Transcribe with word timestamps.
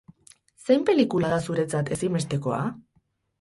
Zein 0.67 0.87
pelikula 0.87 1.29
da 1.33 1.37
zuretzat 1.49 1.93
ezinbestekoa? 1.97 2.65